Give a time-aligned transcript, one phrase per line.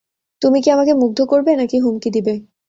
[0.41, 2.33] তুমি কি আমাকে মুগ্ধ করবে নাকি হুমকি দিবে?